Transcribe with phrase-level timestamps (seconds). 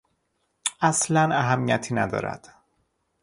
[0.81, 2.55] اصلا اهمیتی ندارد.